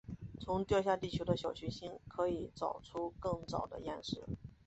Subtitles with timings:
[0.39, 4.23] 从掉下地球的小行星可以找出更早的岩石。